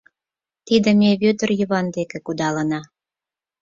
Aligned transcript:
Тиде 0.65 0.89
ме 0.99 1.11
Вӧдыр 1.21 1.49
Йыван 1.59 1.87
дене 1.95 2.17
кудалына. 2.25 2.81